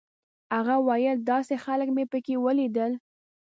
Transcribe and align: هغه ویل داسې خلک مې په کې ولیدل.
هغه 0.55 0.75
ویل 0.87 1.17
داسې 1.31 1.55
خلک 1.65 1.87
مې 1.95 2.03
په 2.11 2.17
کې 2.25 2.35
ولیدل. 2.45 2.91